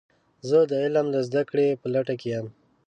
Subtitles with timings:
[0.49, 2.47] زه د علم د زده کړې په لټه کې یم.